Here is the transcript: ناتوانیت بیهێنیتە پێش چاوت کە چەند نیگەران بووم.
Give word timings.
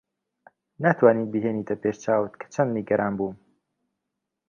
ناتوانیت 0.83 1.27
بیهێنیتە 1.33 1.75
پێش 1.81 1.95
چاوت 2.05 2.33
کە 2.39 2.45
چەند 2.53 2.69
نیگەران 2.77 3.13
بووم. 3.17 3.35